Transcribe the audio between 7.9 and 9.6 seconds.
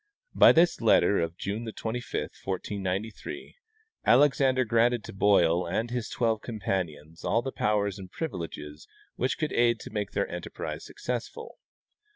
and privileges which could